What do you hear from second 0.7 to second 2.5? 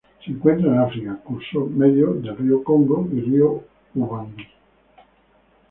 en África: curso medio del